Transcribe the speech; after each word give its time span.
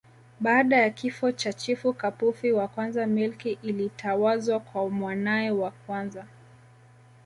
Baada 0.39 0.77
ya 0.77 0.89
kifo 0.89 1.31
cha 1.31 1.53
Chifu 1.53 1.93
Kapufi 1.93 2.51
wa 2.51 2.67
Kwanza 2.67 3.07
milki 3.07 3.51
ilitawazwa 3.61 4.59
kwa 4.59 4.89
mwanae 4.89 5.51
wa 5.51 5.71
kwanza 5.71 6.25